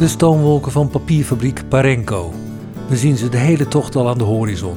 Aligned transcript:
De 0.00 0.08
stoomwolken 0.08 0.72
van 0.72 0.88
papierfabriek 0.88 1.68
Parenco. 1.68 2.32
We 2.88 2.96
zien 2.96 3.16
ze 3.16 3.28
de 3.28 3.36
hele 3.36 3.68
tocht 3.68 3.96
al 3.96 4.08
aan 4.08 4.18
de 4.18 4.24
horizon. 4.24 4.76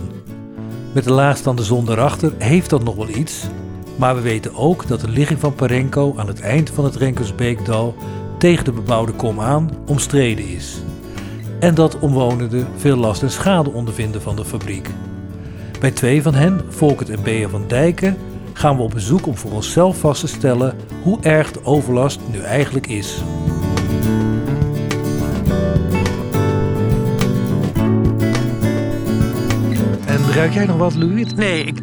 Met 0.94 1.04
de 1.04 1.12
laagstaande 1.12 1.64
zon 1.64 1.86
daarachter 1.86 2.34
heeft 2.38 2.70
dat 2.70 2.84
nog 2.84 2.96
wel 2.96 3.10
iets. 3.10 3.48
Maar 3.96 4.16
we 4.16 4.22
weten 4.22 4.56
ook 4.56 4.88
dat 4.88 5.00
de 5.00 5.10
ligging 5.10 5.40
van 5.40 5.56
Parenco 5.56 6.14
aan 6.18 6.28
het 6.28 6.40
eind 6.40 6.70
van 6.70 6.84
het 6.84 6.96
Renkersbeekdal 6.96 7.96
tegen 8.38 8.66
de 8.66 8.72
bebouwde 8.72 9.12
kom 9.12 9.40
aan 9.40 9.70
omstreden 9.86 10.48
is. 10.48 10.82
En 11.60 11.76
dat 11.76 12.00
omwonenden 12.00 12.68
veel 12.78 12.98
last 12.98 13.22
en 13.22 13.32
schade 13.32 13.72
ondervinden 13.72 14.22
van 14.22 14.36
de 14.36 14.46
fabriek. 14.46 14.90
Bij 15.80 15.92
twee 15.92 16.22
van 16.22 16.34
hen, 16.34 16.62
Volkert 16.70 17.10
en 17.10 17.24
Bea 17.24 17.50
van 17.50 17.64
Dijken, 17.68 18.18
gaan 18.54 18.76
we 18.76 18.82
op 18.82 18.92
bezoek 18.92 19.28
om 19.28 19.38
voor 19.38 19.52
onszelf 19.52 20.00
vast 20.00 20.20
te 20.20 20.28
stellen 20.28 20.76
hoe 21.04 21.20
erg 21.22 21.52
de 21.52 21.66
overlast 21.66 22.20
nu 22.32 22.40
eigenlijk 22.40 22.88
is. 22.88 23.24
Ruik 30.34 30.54
jij 30.54 30.66
nog 30.66 30.78
wat, 30.78 30.96
Louis? 30.96 31.34
Nee, 31.34 31.64
ik, 31.64 31.76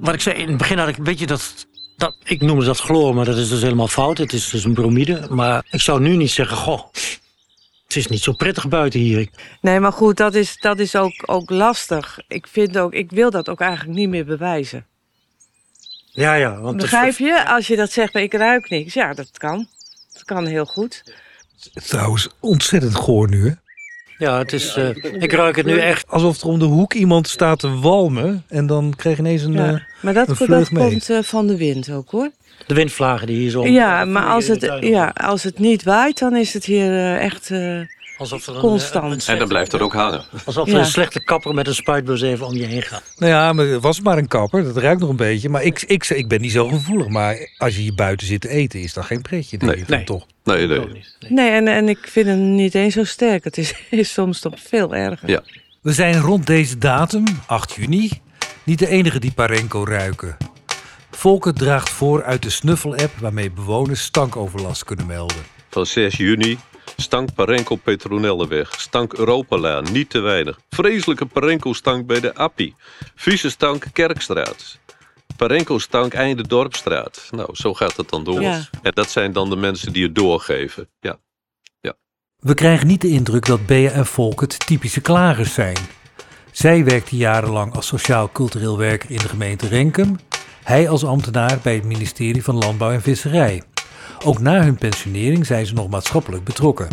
wat 0.00 0.14
ik 0.14 0.20
zei, 0.20 0.36
in 0.36 0.48
het 0.48 0.56
begin 0.56 0.78
had 0.78 0.88
ik, 0.88 0.96
weet 0.96 1.18
je, 1.18 1.26
dat, 1.26 1.66
dat, 1.96 2.16
ik 2.24 2.40
noemde 2.40 2.64
dat 2.64 2.78
chloor, 2.78 3.14
maar 3.14 3.24
dat 3.24 3.36
is 3.36 3.48
dus 3.48 3.62
helemaal 3.62 3.88
fout. 3.88 4.18
Het 4.18 4.32
is 4.32 4.48
dus 4.48 4.64
een 4.64 4.74
bromide. 4.74 5.26
Maar 5.30 5.66
ik 5.70 5.80
zou 5.80 6.00
nu 6.00 6.16
niet 6.16 6.30
zeggen, 6.30 6.56
goh, 6.56 6.92
het 7.84 7.96
is 7.96 8.06
niet 8.06 8.22
zo 8.22 8.32
prettig 8.32 8.68
buiten 8.68 9.00
hier. 9.00 9.28
Nee, 9.60 9.80
maar 9.80 9.92
goed, 9.92 10.16
dat 10.16 10.34
is, 10.34 10.56
dat 10.56 10.78
is 10.78 10.96
ook, 10.96 11.22
ook 11.26 11.50
lastig. 11.50 12.18
Ik, 12.28 12.46
vind 12.46 12.78
ook, 12.78 12.92
ik 12.92 13.10
wil 13.10 13.30
dat 13.30 13.48
ook 13.48 13.60
eigenlijk 13.60 13.98
niet 13.98 14.08
meer 14.08 14.24
bewijzen. 14.24 14.86
Ja, 16.10 16.34
ja. 16.34 16.60
Want 16.60 16.76
Begrijp 16.76 17.18
je? 17.18 17.48
Als 17.48 17.66
je 17.66 17.76
dat 17.76 17.92
zegt, 17.92 18.14
maar 18.14 18.22
ik 18.22 18.34
ruik 18.34 18.70
niks. 18.70 18.94
Ja, 18.94 19.14
dat 19.14 19.38
kan. 19.38 19.68
Dat 20.12 20.24
kan 20.24 20.46
heel 20.46 20.66
goed. 20.66 21.02
Trouwens, 21.72 22.28
ontzettend 22.40 22.94
goor 22.94 23.28
nu, 23.28 23.48
hè? 23.48 23.54
Ja, 24.22 24.38
het 24.38 24.52
is, 24.52 24.76
uh, 24.76 24.88
ik 25.22 25.32
ruik 25.32 25.56
het 25.56 25.66
nu 25.66 25.78
echt. 25.78 26.04
Alsof 26.08 26.40
er 26.40 26.46
om 26.46 26.58
de 26.58 26.64
hoek 26.64 26.94
iemand 26.94 27.28
staat 27.28 27.58
te 27.58 27.78
walmen 27.78 28.44
en 28.48 28.66
dan 28.66 28.92
kreeg 28.96 29.16
je 29.16 29.22
ineens 29.22 29.42
een. 29.42 29.52
Ja. 29.52 29.72
Uh, 29.72 29.80
maar 30.00 30.14
dat, 30.14 30.38
dat 30.46 30.68
komt 30.68 31.10
uh, 31.10 31.22
van 31.22 31.46
de 31.46 31.56
wind 31.56 31.90
ook 31.90 32.10
hoor. 32.10 32.30
De 32.66 32.74
windvlagen 32.74 33.26
die 33.26 33.36
hier 33.36 33.50
zo. 33.50 33.66
Ja, 33.66 34.04
maar 34.04 34.26
als 34.26 34.46
het, 34.46 34.78
ja, 34.80 35.08
als 35.08 35.42
het 35.42 35.58
niet 35.58 35.82
waait, 35.82 36.18
dan 36.18 36.36
is 36.36 36.52
het 36.52 36.64
hier 36.64 37.16
echt. 37.16 37.50
Alsof 38.22 38.46
er 38.46 38.54
een, 38.54 38.60
constant. 38.60 39.28
en 39.28 39.38
dan 39.38 39.48
blijft 39.48 39.72
het 39.72 39.80
ook 39.80 39.92
hangen. 39.92 40.24
Alsof 40.44 40.66
er 40.66 40.72
ja. 40.72 40.78
een 40.78 40.86
slechte 40.86 41.24
kapper 41.24 41.54
met 41.54 41.66
een 41.66 41.74
spuitbus 41.74 42.22
even 42.22 42.46
om 42.46 42.54
je 42.54 42.64
heen 42.64 42.82
gaat. 42.82 43.02
Nou 43.16 43.32
ja, 43.32 43.52
maar 43.52 43.66
het 43.66 43.82
was 43.82 44.00
maar 44.00 44.18
een 44.18 44.28
kapper. 44.28 44.64
Dat 44.64 44.76
ruikt 44.76 45.00
nog 45.00 45.10
een 45.10 45.16
beetje. 45.16 45.48
Maar 45.48 45.62
ik, 45.62 45.82
ik, 45.82 46.08
ik 46.08 46.28
ben 46.28 46.40
niet 46.40 46.52
zo 46.52 46.68
gevoelig. 46.68 47.08
Maar 47.08 47.50
als 47.58 47.76
je 47.76 47.80
hier 47.80 47.94
buiten 47.94 48.26
zit 48.26 48.40
te 48.40 48.48
eten, 48.48 48.80
is 48.80 48.92
dat 48.92 49.04
geen 49.04 49.22
pretje. 49.22 49.58
Denk 49.58 49.74
nee, 49.74 49.84
nee. 49.86 50.04
toch? 50.04 50.26
Nee, 50.44 50.66
nee. 50.66 50.78
Nee, 50.78 51.04
nee 51.28 51.50
en, 51.50 51.68
en 51.68 51.88
ik 51.88 51.98
vind 52.02 52.26
hem 52.26 52.54
niet 52.54 52.74
eens 52.74 52.94
zo 52.94 53.04
sterk. 53.04 53.44
Het 53.44 53.58
is, 53.58 53.74
is 53.90 54.12
soms 54.12 54.40
toch 54.40 54.54
veel 54.56 54.94
erger. 54.94 55.30
Ja. 55.30 55.42
We 55.80 55.92
zijn 55.92 56.20
rond 56.20 56.46
deze 56.46 56.78
datum, 56.78 57.24
8 57.46 57.72
juni, 57.72 58.10
niet 58.64 58.78
de 58.78 58.88
enige 58.88 59.18
die 59.18 59.32
Parenco 59.32 59.84
ruiken. 59.84 60.36
Volker 61.10 61.54
draagt 61.54 61.90
voor 61.90 62.22
uit 62.24 62.42
de 62.42 62.50
snuffel-app 62.50 63.12
waarmee 63.18 63.50
bewoners 63.50 64.02
stankoverlast 64.02 64.84
kunnen 64.84 65.06
melden. 65.06 65.36
Van 65.70 65.86
6 65.86 66.16
juni 66.16 66.58
stank 66.96 67.34
Parenco 67.34 67.76
Petronelleweg, 67.76 68.80
stank 68.80 69.12
Europalaan, 69.12 69.92
niet 69.92 70.10
te 70.10 70.18
weinig. 70.18 70.58
Vreselijke 70.70 71.26
Parenco-stank 71.26 72.06
bij 72.06 72.20
de 72.20 72.34
Appie. 72.34 72.74
Vieze 73.14 73.50
stank 73.50 73.84
Kerkstraat. 73.92 74.78
Parenco-stank 75.36 76.14
einde 76.14 76.46
Dorpstraat. 76.46 77.28
Nou, 77.30 77.48
zo 77.52 77.74
gaat 77.74 77.96
het 77.96 78.08
dan 78.08 78.24
door. 78.24 78.40
Ja. 78.40 78.68
En 78.82 78.92
dat 78.94 79.10
zijn 79.10 79.32
dan 79.32 79.50
de 79.50 79.56
mensen 79.56 79.92
die 79.92 80.02
het 80.02 80.14
doorgeven. 80.14 80.88
Ja. 81.00 81.18
ja. 81.80 81.94
We 82.38 82.54
krijgen 82.54 82.86
niet 82.86 83.00
de 83.00 83.08
indruk 83.08 83.46
dat 83.46 83.66
Bea 83.66 83.90
en 83.90 84.06
Volkert 84.06 84.66
typische 84.66 85.00
klagers 85.00 85.54
zijn. 85.54 85.76
Zij 86.50 86.84
werkte 86.84 87.16
jarenlang 87.16 87.74
als 87.74 87.86
sociaal-cultureel 87.86 88.78
werker 88.78 89.10
in 89.10 89.18
de 89.18 89.28
gemeente 89.28 89.68
Renkum. 89.68 90.16
Hij 90.62 90.88
als 90.88 91.04
ambtenaar 91.04 91.58
bij 91.62 91.74
het 91.74 91.84
ministerie 91.84 92.44
van 92.44 92.58
Landbouw 92.58 92.90
en 92.90 93.02
Visserij. 93.02 93.62
Ook 94.24 94.40
na 94.40 94.62
hun 94.62 94.76
pensionering 94.76 95.46
zijn 95.46 95.66
ze 95.66 95.74
nog 95.74 95.88
maatschappelijk 95.88 96.44
betrokken. 96.44 96.88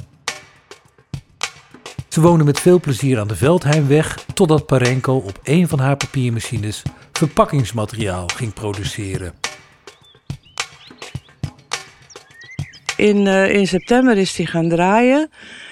Ze 2.08 2.22
wonen 2.22 2.46
met 2.46 2.60
veel 2.60 2.80
plezier 2.80 3.20
aan 3.20 3.28
de 3.28 3.36
Veldheimweg 3.36 4.26
totdat 4.34 4.66
Parenco 4.66 5.16
op 5.16 5.40
een 5.44 5.68
van 5.68 5.80
haar 5.80 5.98
papiermachines 5.98 6.82
verpakkingsmateriaal 7.12 8.28
ging 8.36 8.54
produceren. 8.54 9.34
In, 12.96 13.26
uh, 13.26 13.54
in 13.54 13.68
september 13.68 14.18
is 14.18 14.34
die 14.34 14.48
gaan 14.48 14.70
draaien. 14.70 15.30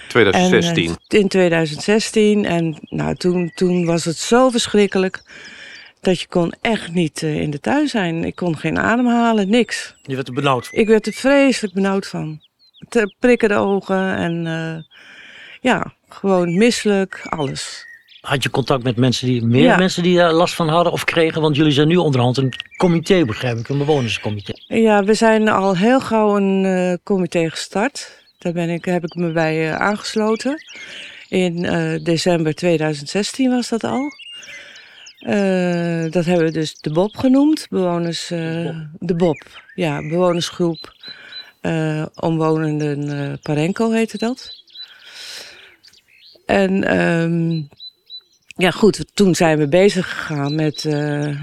2016. 0.07 0.85
En, 0.85 0.97
uh, 1.07 1.19
in 1.19 1.27
2016. 1.27 2.45
En 2.45 2.77
nou, 2.81 3.15
toen, 3.15 3.51
toen 3.55 3.85
was 3.85 4.05
het 4.05 4.17
zo 4.17 4.49
verschrikkelijk 4.49 5.23
dat 6.01 6.19
je 6.19 6.27
kon 6.27 6.53
echt 6.61 6.93
niet 6.93 7.21
uh, 7.21 7.41
in 7.41 7.49
de 7.49 7.59
tuin 7.59 7.87
zijn. 7.87 8.23
Ik 8.23 8.35
kon 8.35 8.57
geen 8.57 8.79
adem 8.79 9.07
halen, 9.07 9.49
niks. 9.49 9.95
Je 10.01 10.15
werd 10.15 10.27
er 10.27 10.33
benauwd 10.33 10.67
van? 10.67 10.79
Ik 10.79 10.87
werd 10.87 11.07
er 11.07 11.13
vreselijk 11.13 11.73
benauwd 11.73 12.07
van. 12.07 12.41
Te 12.89 13.13
prikken 13.19 13.49
de 13.49 13.55
ogen 13.55 14.15
en 14.15 14.45
uh, 14.45 14.83
ja, 15.61 15.93
gewoon 16.09 16.57
misselijk, 16.57 17.21
alles. 17.29 17.85
Had 18.21 18.43
je 18.43 18.49
contact 18.49 18.83
met 18.83 18.95
mensen 18.95 19.27
die, 19.27 19.45
meer 19.45 19.63
ja. 19.63 19.77
mensen 19.77 20.03
die 20.03 20.17
daar 20.17 20.33
last 20.33 20.55
van 20.55 20.69
hadden 20.69 20.93
of 20.93 21.03
kregen? 21.03 21.41
Want 21.41 21.55
jullie 21.55 21.71
zijn 21.71 21.87
nu 21.87 21.95
onderhand 21.95 22.37
een 22.37 22.53
comité, 22.77 23.25
begrijp 23.25 23.57
ik, 23.57 23.69
een 23.69 23.77
bewonerscomité. 23.77 24.53
Ja, 24.67 25.03
we 25.03 25.13
zijn 25.13 25.47
al 25.47 25.75
heel 25.75 25.99
gauw 25.99 26.35
een 26.35 26.63
uh, 26.63 26.93
comité 27.03 27.49
gestart. 27.49 28.25
Daar 28.37 28.53
ben 28.53 28.69
ik, 28.69 28.85
heb 28.85 29.03
ik 29.03 29.15
me 29.15 29.31
bij 29.31 29.73
aangesloten. 29.73 30.63
In 31.29 31.61
december 32.03 32.53
2016 32.55 33.49
was 33.49 33.69
dat 33.69 33.83
al. 33.83 34.11
Uh, 35.19 36.11
dat 36.11 36.25
hebben 36.25 36.45
we 36.45 36.51
dus 36.51 36.79
de 36.79 36.91
Bob 36.91 37.17
genoemd. 37.17 37.67
Bewoners, 37.69 38.31
uh, 38.31 38.39
de, 38.39 38.63
Bob. 38.73 39.07
de 39.07 39.15
Bob. 39.15 39.63
Ja, 39.75 40.07
bewonersgroep 40.07 40.93
uh, 41.61 42.05
omwonenden 42.15 43.39
Parenco 43.39 43.91
heette 43.91 44.17
dat. 44.17 44.63
En 46.45 46.99
um, 47.01 47.69
ja, 48.55 48.71
goed, 48.71 49.05
toen 49.13 49.35
zijn 49.35 49.57
we 49.57 49.67
bezig 49.67 50.09
gegaan 50.09 50.55
met, 50.55 50.83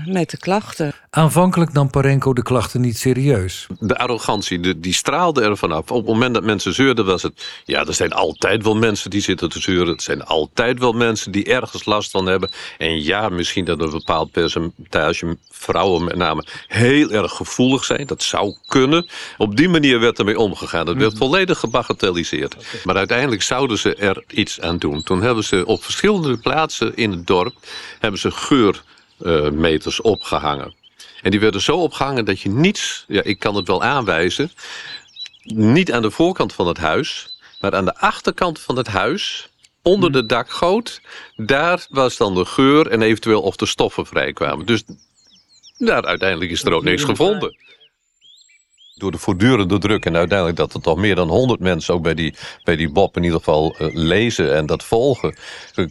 met 0.06 0.30
de 0.30 0.38
klachten. 0.38 0.92
Aanvankelijk 1.14 1.72
nam 1.72 1.90
Parenco 1.90 2.32
de 2.32 2.42
klachten 2.42 2.80
niet 2.80 2.98
serieus. 2.98 3.66
De 3.78 3.96
arrogantie, 3.98 4.60
de, 4.60 4.80
die 4.80 4.92
straalde 4.92 5.42
er 5.42 5.56
vanaf. 5.56 5.90
Op 5.90 5.96
het 5.96 6.06
moment 6.06 6.34
dat 6.34 6.42
mensen 6.42 6.74
zeurden 6.74 7.04
was 7.04 7.22
het... 7.22 7.62
Ja, 7.64 7.84
er 7.84 7.94
zijn 7.94 8.12
altijd 8.12 8.62
wel 8.62 8.76
mensen 8.76 9.10
die 9.10 9.20
zitten 9.20 9.48
te 9.48 9.60
zeuren. 9.60 9.88
Het 9.88 10.02
zijn 10.02 10.24
altijd 10.24 10.78
wel 10.78 10.92
mensen 10.92 11.32
die 11.32 11.44
ergens 11.44 11.84
last 11.84 12.10
van 12.10 12.26
hebben. 12.26 12.50
En 12.78 13.02
ja, 13.02 13.28
misschien 13.28 13.64
dat 13.64 13.80
een 13.80 13.90
bepaald 13.90 14.30
percentage 14.30 15.36
vrouwen 15.50 16.04
met 16.04 16.16
name... 16.16 16.44
heel 16.66 17.10
erg 17.10 17.32
gevoelig 17.32 17.84
zijn. 17.84 18.06
Dat 18.06 18.22
zou 18.22 18.56
kunnen. 18.66 19.08
Op 19.38 19.56
die 19.56 19.68
manier 19.68 20.00
werd 20.00 20.18
ermee 20.18 20.38
omgegaan. 20.38 20.86
Het 20.86 20.98
werd 20.98 21.12
mm. 21.12 21.18
volledig 21.18 21.58
gebagatelliseerd. 21.58 22.54
Okay. 22.54 22.80
Maar 22.84 22.96
uiteindelijk 22.96 23.42
zouden 23.42 23.78
ze 23.78 23.94
er 23.94 24.24
iets 24.28 24.60
aan 24.60 24.78
doen. 24.78 25.02
Toen 25.02 25.22
hebben 25.22 25.44
ze 25.44 25.66
op 25.66 25.84
verschillende 25.84 26.36
plaatsen 26.36 26.96
in 26.96 27.10
het 27.10 27.26
dorp... 27.26 27.54
hebben 28.00 28.20
ze 28.20 28.30
geurmeters 28.30 30.00
opgehangen. 30.00 30.82
En 31.24 31.30
die 31.30 31.40
werden 31.40 31.60
zo 31.60 31.76
opgehangen 31.76 32.24
dat 32.24 32.40
je 32.40 32.48
niets, 32.48 33.04
ja, 33.08 33.22
ik 33.22 33.38
kan 33.38 33.54
het 33.54 33.66
wel 33.66 33.82
aanwijzen, 33.82 34.50
niet 35.44 35.92
aan 35.92 36.02
de 36.02 36.10
voorkant 36.10 36.52
van 36.52 36.66
het 36.66 36.78
huis, 36.78 37.36
maar 37.60 37.74
aan 37.74 37.84
de 37.84 37.96
achterkant 37.96 38.60
van 38.60 38.76
het 38.76 38.86
huis, 38.86 39.48
onder 39.82 40.12
de 40.12 40.26
dakgoot, 40.26 41.00
daar 41.36 41.86
was 41.88 42.16
dan 42.16 42.34
de 42.34 42.44
geur 42.44 42.86
en 42.86 43.02
eventueel 43.02 43.42
of 43.42 43.56
de 43.56 43.66
stoffen 43.66 44.06
vrijkwamen. 44.06 44.66
Dus 44.66 44.82
daar 45.78 46.04
uiteindelijk 46.04 46.50
is 46.50 46.64
er 46.64 46.72
ook 46.72 46.84
niks 46.84 47.04
gevonden. 47.04 47.56
Door 48.96 49.10
de 49.10 49.18
voortdurende 49.18 49.78
druk 49.78 50.04
en 50.04 50.16
uiteindelijk 50.16 50.58
dat 50.58 50.74
er 50.74 50.80
toch 50.80 50.96
meer 50.96 51.14
dan 51.14 51.28
100 51.28 51.60
mensen 51.60 51.94
ook 51.94 52.02
bij 52.02 52.14
die, 52.14 52.34
bij 52.64 52.76
die 52.76 52.92
Bob 52.92 53.16
in 53.16 53.22
ieder 53.22 53.38
geval 53.38 53.76
uh, 53.78 53.88
lezen 53.92 54.54
en 54.56 54.66
dat 54.66 54.84
volgen, 54.84 55.36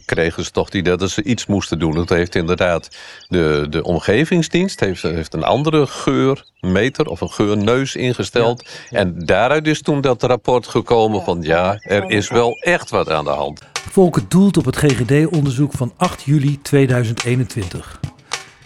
kregen 0.04 0.44
ze 0.44 0.50
toch 0.50 0.70
die 0.70 0.82
dat 0.82 1.10
ze 1.10 1.22
iets 1.22 1.46
moesten 1.46 1.78
doen. 1.78 1.94
Dat 1.94 2.08
heeft 2.08 2.34
inderdaad 2.34 2.96
de, 3.28 3.66
de 3.70 3.82
omgevingsdienst 3.82 4.80
heeft, 4.80 5.02
heeft 5.02 5.34
een 5.34 5.44
andere 5.44 5.86
geurmeter 5.86 7.06
of 7.06 7.20
een 7.20 7.30
geurneus 7.30 7.96
ingesteld. 7.96 8.68
Ja. 8.90 8.98
En 8.98 9.18
daaruit 9.18 9.66
is 9.66 9.82
toen 9.82 10.00
dat 10.00 10.22
rapport 10.22 10.66
gekomen 10.66 11.22
van 11.22 11.42
ja, 11.42 11.78
er 11.78 12.10
is 12.10 12.28
wel 12.28 12.50
echt 12.60 12.90
wat 12.90 13.10
aan 13.10 13.24
de 13.24 13.30
hand. 13.30 13.60
Volker 13.90 14.22
doelt 14.28 14.56
op 14.56 14.64
het 14.64 14.76
GGD-onderzoek 14.76 15.72
van 15.72 15.92
8 15.96 16.22
juli 16.22 16.62
2021. 16.62 18.00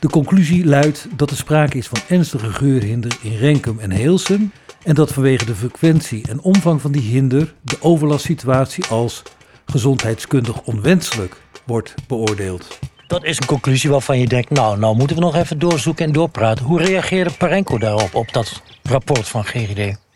De 0.00 0.08
conclusie 0.08 0.66
luidt 0.66 1.06
dat 1.16 1.30
er 1.30 1.36
sprake 1.36 1.78
is 1.78 1.86
van 1.86 1.98
ernstige 2.08 2.52
geurhinder 2.52 3.16
in 3.22 3.36
Renkum 3.36 3.78
en 3.78 3.90
Heelsum 3.90 4.52
en 4.82 4.94
dat 4.94 5.12
vanwege 5.12 5.44
de 5.44 5.54
frequentie 5.54 6.28
en 6.28 6.40
omvang 6.40 6.80
van 6.80 6.92
die 6.92 7.02
hinder 7.02 7.54
de 7.62 7.76
overlastsituatie 7.80 8.84
als 8.84 9.22
gezondheidskundig 9.66 10.62
onwenselijk 10.62 11.36
wordt 11.66 11.94
beoordeeld. 12.06 12.78
Dat 13.06 13.24
is 13.24 13.40
een 13.40 13.46
conclusie 13.46 13.90
waarvan 13.90 14.18
je 14.18 14.26
denkt, 14.26 14.50
nou, 14.50 14.78
nou 14.78 14.96
moeten 14.96 15.16
we 15.16 15.22
nog 15.22 15.34
even 15.34 15.58
doorzoeken 15.58 16.04
en 16.04 16.12
doorpraten. 16.12 16.64
Hoe 16.64 16.82
reageerde 16.82 17.30
Parenco 17.38 17.78
daarop, 17.78 18.14
op 18.14 18.32
dat 18.32 18.62
rapport 18.82 19.28
van 19.28 19.44
GGD? 19.44 20.07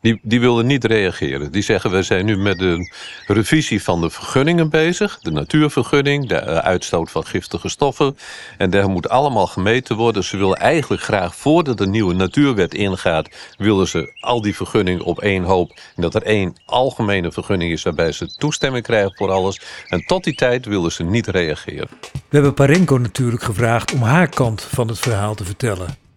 Die, 0.00 0.20
die 0.22 0.40
willen 0.40 0.66
niet 0.66 0.84
reageren. 0.84 1.52
Die 1.52 1.62
zeggen, 1.62 1.90
we 1.90 2.02
zijn 2.02 2.24
nu 2.24 2.36
met 2.36 2.60
een 2.60 2.92
revisie 3.26 3.82
van 3.82 4.00
de 4.00 4.10
vergunningen 4.10 4.70
bezig. 4.70 5.18
De 5.18 5.30
natuurvergunning, 5.30 6.28
de 6.28 6.34
eh, 6.34 6.56
uitstoot 6.56 7.10
van 7.10 7.26
giftige 7.26 7.68
stoffen. 7.68 8.16
En 8.58 8.70
daar 8.70 8.88
moet 8.88 9.08
allemaal 9.08 9.46
gemeten 9.46 9.96
worden. 9.96 10.24
Ze 10.24 10.36
willen 10.36 10.56
eigenlijk 10.56 11.02
graag, 11.02 11.34
voordat 11.34 11.78
de 11.78 11.86
nieuwe 11.86 12.14
natuurwet 12.14 12.74
ingaat... 12.74 13.28
willen 13.56 13.88
ze 13.88 14.12
al 14.20 14.42
die 14.42 14.56
vergunningen 14.56 15.04
op 15.04 15.20
één 15.20 15.42
hoop. 15.42 15.70
En 15.96 16.02
dat 16.02 16.14
er 16.14 16.22
één 16.22 16.56
algemene 16.64 17.32
vergunning 17.32 17.72
is 17.72 17.82
waarbij 17.82 18.12
ze 18.12 18.26
toestemming 18.36 18.84
krijgen 18.84 19.16
voor 19.16 19.30
alles. 19.30 19.60
En 19.88 20.04
tot 20.06 20.24
die 20.24 20.34
tijd 20.34 20.66
willen 20.66 20.92
ze 20.92 21.02
niet 21.02 21.26
reageren. 21.26 21.88
We 22.12 22.18
hebben 22.28 22.54
Parenko 22.54 22.98
natuurlijk 22.98 23.42
gevraagd 23.42 23.92
om 23.92 24.02
haar 24.02 24.28
kant 24.28 24.62
van 24.62 24.88
het 24.88 24.98
verhaal 24.98 25.34
te 25.34 25.44
vertellen. 25.44 26.07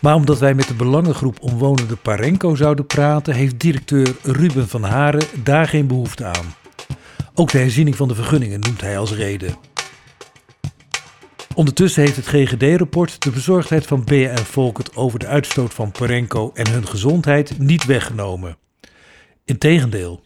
Maar 0.00 0.14
omdat 0.14 0.38
wij 0.38 0.54
met 0.54 0.68
de 0.68 0.74
belangengroep 0.74 1.40
omwonende 1.40 1.96
Parenko 1.96 2.54
zouden 2.54 2.86
praten, 2.86 3.34
heeft 3.34 3.60
directeur 3.60 4.16
Ruben 4.22 4.68
van 4.68 4.82
Haren 4.82 5.24
daar 5.42 5.68
geen 5.68 5.86
behoefte 5.86 6.24
aan. 6.24 6.54
Ook 7.34 7.50
de 7.50 7.58
herziening 7.58 7.96
van 7.96 8.08
de 8.08 8.14
vergunningen 8.14 8.60
noemt 8.60 8.80
hij 8.80 8.98
als 8.98 9.12
reden. 9.12 9.56
Ondertussen 11.54 12.02
heeft 12.02 12.16
het 12.16 12.26
GGD-rapport 12.26 13.22
de 13.22 13.30
bezorgdheid 13.30 13.86
van 13.86 14.04
BN 14.04 14.36
Volkert 14.36 14.96
over 14.96 15.18
de 15.18 15.26
uitstoot 15.26 15.74
van 15.74 15.92
Parenko 15.92 16.50
en 16.54 16.70
hun 16.70 16.86
gezondheid 16.86 17.58
niet 17.58 17.84
weggenomen. 17.84 18.56
Integendeel. 19.44 20.22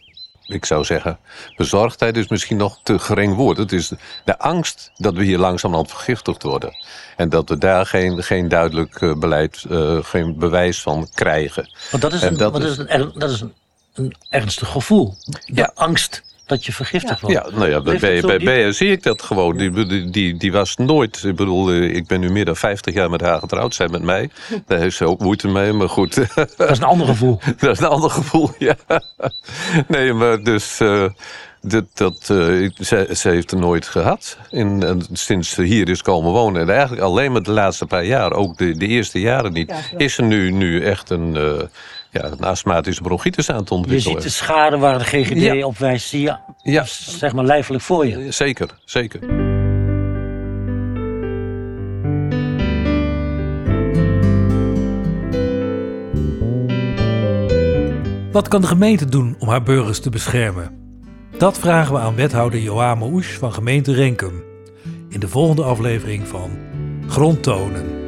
Ik 0.53 0.65
zou 0.65 0.85
zeggen, 0.85 1.19
bezorgdheid 1.57 2.17
is 2.17 2.29
misschien 2.29 2.57
nog 2.57 2.79
te 2.83 2.99
gering 2.99 3.35
woord. 3.35 3.57
Het 3.57 3.73
is 3.73 3.93
de 4.25 4.39
angst 4.39 4.91
dat 4.97 5.15
we 5.15 5.25
hier 5.25 5.39
langzamerhand 5.39 5.91
vergiftigd 5.91 6.43
worden. 6.43 6.75
En 7.17 7.29
dat 7.29 7.49
we 7.49 7.59
daar 7.59 7.87
geen, 7.87 8.23
geen 8.23 8.49
duidelijk 8.49 9.01
eh, 9.01 9.15
beleid, 9.15 9.65
uh, 9.71 10.05
geen 10.05 10.39
bewijs 10.39 10.83
van 10.83 11.09
krijgen. 11.15 11.71
Want 11.91 12.03
dat 12.03 12.13
is 12.13 12.23
een, 12.23 12.37
dat, 12.37 12.63
is, 12.63 12.79
een, 12.79 13.13
dat 13.15 13.31
is 13.31 13.41
een, 13.41 13.55
een 13.95 14.17
ernstig 14.29 14.69
gevoel. 14.69 15.15
De 15.25 15.41
ja. 15.45 15.71
angst 15.75 16.32
dat 16.53 16.65
je 16.65 16.73
vergiftigd 16.73 17.21
wordt. 17.21 17.37
Ja, 17.37 17.57
nou 17.57 17.71
ja, 17.71 17.81
bij, 17.81 18.21
bij, 18.21 18.39
bij 18.39 18.73
zie 18.73 18.91
ik 18.91 19.03
dat 19.03 19.23
gewoon. 19.23 19.57
Die, 19.57 20.11
die, 20.11 20.37
die 20.37 20.53
was 20.53 20.77
nooit... 20.77 21.23
Ik 21.25 21.37
bedoel, 21.37 21.71
eh, 21.71 21.95
ik 21.95 22.07
ben 22.07 22.21
nu 22.21 22.31
meer 22.31 22.45
dan 22.45 22.57
50 22.57 22.95
jaar 22.95 23.11
met 23.11 23.21
haar 23.21 23.39
getrouwd. 23.39 23.75
Zij 23.75 23.89
met 23.89 24.03
mij. 24.03 24.31
Daar 24.67 24.79
heeft 24.79 24.97
ze 24.97 25.07
ook 25.07 25.21
moeite 25.21 25.49
mee, 25.49 25.73
maar 25.73 25.89
goed. 25.89 26.15
Dat 26.35 26.71
is 26.71 26.79
een 26.79 26.85
ander 26.85 27.07
gevoel. 27.07 27.41
dat 27.59 27.71
is 27.71 27.79
een 27.79 27.87
ander 27.87 28.11
gevoel, 28.11 28.51
ja. 28.69 28.77
Nee, 29.89 30.13
maar 30.13 30.43
dus... 30.43 30.81
Uh, 30.81 31.05
dat, 31.65 31.85
dat, 31.95 32.29
uh, 32.33 32.71
ze, 32.81 33.09
ze, 33.13 33.29
heeft 33.29 33.51
er 33.51 33.59
nooit 33.59 33.87
gehad. 33.87 34.39
In, 34.51 35.03
sinds 35.13 35.51
ze 35.51 35.63
hier 35.63 35.89
is 35.89 36.03
komen 36.03 36.33
wonen. 36.33 36.63
En 36.63 36.71
eigenlijk 36.71 37.03
alleen 37.03 37.33
maar 37.33 37.43
de 37.43 37.51
laatste 37.51 37.87
paar 37.87 38.05
jaar. 38.05 38.33
Ook 38.33 38.59
de, 38.59 38.77
de 38.77 38.87
eerste 38.87 39.21
jaren 39.21 39.53
niet. 39.53 39.73
is 39.97 40.19
er 40.19 40.25
nu, 40.25 40.51
nu 40.51 40.85
echt 40.85 41.11
een... 41.11 41.37
Ja, 42.13 42.25
een 42.25 42.41
astmatische 42.41 43.03
bronchitis 43.03 43.51
aan 43.51 43.65
te 43.65 43.75
ontwikkelen. 43.75 44.15
Je 44.15 44.23
ziet 44.23 44.33
de 44.33 44.37
schade 44.37 44.79
waar 44.79 44.99
de 44.99 45.05
GGD 45.05 45.41
ja. 45.41 45.67
op 45.67 45.79
wijst, 45.79 46.09
zie 46.09 46.21
je 46.21 46.37
ja. 46.63 46.85
zeg 46.87 47.33
maar 47.33 47.45
lijfelijk 47.45 47.83
voor 47.83 48.07
je. 48.07 48.31
Zeker, 48.31 48.69
zeker. 48.85 49.21
Wat 58.33 58.49
kan 58.49 58.61
de 58.61 58.67
gemeente 58.67 59.05
doen 59.05 59.37
om 59.39 59.49
haar 59.49 59.63
burgers 59.63 60.01
te 60.01 60.11
beschermen? 60.11 60.81
Dat 61.39 61.59
vragen 61.59 61.95
we 61.95 62.01
aan 62.01 62.15
wethouder 62.15 62.61
Joame 62.61 63.05
Oesch 63.05 63.39
van 63.39 63.53
gemeente 63.53 63.93
Renkum. 63.93 64.43
In 65.09 65.21
de 65.21 65.29
volgende 65.29 65.63
aflevering 65.63 66.29
van 66.29 66.51
Grondtonen. 67.07 68.02